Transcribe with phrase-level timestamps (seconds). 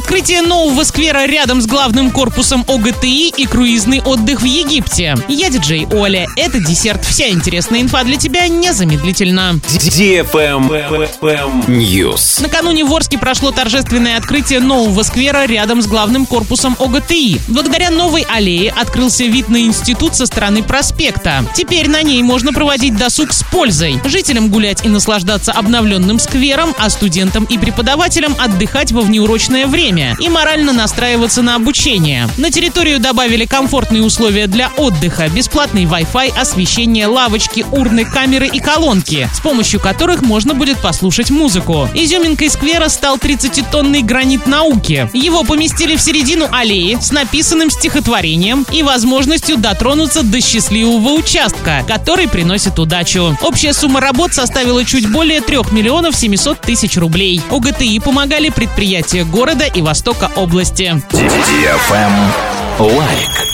[0.00, 5.14] Открытие нового сквера рядом с главным корпусом ОГТИ и круизный отдых в Египте.
[5.28, 6.26] Я диджей Оля.
[6.36, 7.04] Это десерт.
[7.04, 9.60] Вся интересная инфа для тебя незамедлительно.
[11.68, 12.40] News.
[12.40, 17.38] Накануне в Орске прошло торжественное открытие нового сквера рядом с главным корпусом ОГТИ.
[17.48, 21.44] Благодаря новой аллее открылся вид на институт со стороны проспекта.
[21.54, 24.00] Теперь на ней можно проводить досуг с пользой.
[24.06, 30.28] Жителям гулять и наслаждаться обновленным сквером, а студентам и преподавателям отдыхать во внеурочное время и
[30.28, 32.28] морально настраиваться на обучение.
[32.36, 39.28] На территорию добавили комфортные условия для отдыха, бесплатный Wi-Fi, освещение, лавочки, урны, камеры и колонки,
[39.34, 41.88] с помощью которых можно будет послушать музыку.
[41.94, 45.10] Изюминкой сквера стал 30-тонный гранит науки.
[45.12, 52.28] Его поместили в середину аллеи с написанным стихотворением и возможностью дотронуться до счастливого участка, который
[52.28, 53.36] приносит удачу.
[53.42, 57.40] Общая сумма работ составила чуть более 3 миллионов 700 тысяч рублей.
[57.50, 61.02] ОГТИ помогали предприятия города и востока области.
[62.78, 63.49] Лайк.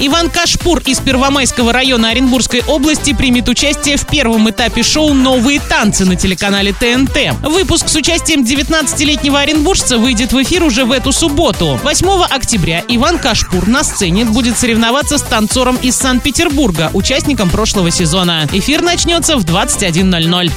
[0.00, 6.04] Иван Кашпур из Первомайского района Оренбургской области примет участие в первом этапе шоу «Новые танцы»
[6.04, 7.42] на телеканале ТНТ.
[7.42, 11.80] Выпуск с участием 19-летнего оренбуржца выйдет в эфир уже в эту субботу.
[11.82, 18.48] 8 октября Иван Кашпур на сцене будет соревноваться с танцором из Санкт-Петербурга, участником прошлого сезона.
[18.52, 20.52] Эфир начнется в 21.00.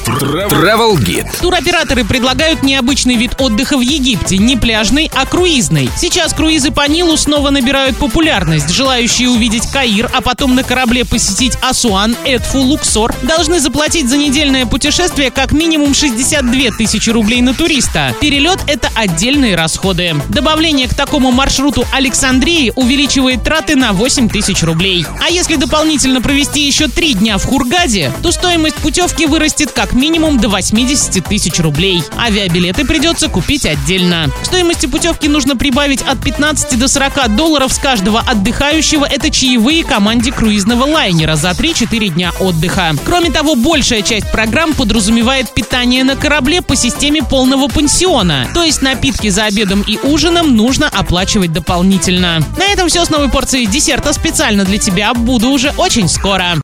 [0.49, 1.41] Travel Guide.
[1.41, 5.89] Туроператоры предлагают необычный вид отдыха в Египте, не пляжный, а круизный.
[5.97, 8.69] Сейчас круизы по Нилу снова набирают популярность.
[8.69, 14.65] Желающие увидеть Каир, а потом на корабле посетить Асуан, Эдфу, Луксор, должны заплатить за недельное
[14.65, 18.13] путешествие как минимум 62 тысячи рублей на туриста.
[18.19, 20.15] Перелет– это отдельные расходы.
[20.29, 25.05] Добавление к такому маршруту Александрии увеличивает траты на 8 тысяч рублей.
[25.19, 30.39] А если дополнительно провести еще три дня в Хургаде, то стоимость путевки вырастет как минимум
[30.39, 32.03] до 80 тысяч рублей.
[32.17, 34.29] Авиабилеты придется купить отдельно.
[34.41, 39.05] К стоимости путевки нужно прибавить от 15 до 40 долларов с каждого отдыхающего.
[39.21, 42.95] Это чаевые команде круизного лайнера за 3-4 дня отдыха.
[43.05, 48.47] Кроме того, большая часть программ подразумевает питание на корабле по системе полного пансиона.
[48.55, 52.39] То есть напитки за обедом и ужином нужно оплачивать дополнительно.
[52.57, 55.13] На этом все с новой порцией десерта специально для тебя.
[55.13, 56.55] Буду уже очень скоро.